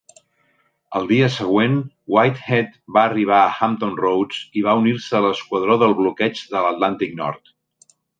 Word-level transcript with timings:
El 0.99 1.03
dia 1.09 1.25
següent, 1.33 1.75
"Whitehead" 2.15 2.71
va 2.97 3.03
arribar 3.09 3.41
a 3.41 3.51
Hampton 3.65 3.93
Roads 3.99 4.39
i 4.61 4.65
va 4.69 4.73
unir-se 4.79 5.19
a 5.19 5.21
l'Esquadró 5.27 5.77
del 5.85 5.95
Bloqueig 6.01 6.43
de 6.55 6.63
l'Atlàntic 6.65 7.15
Nord. 7.21 7.53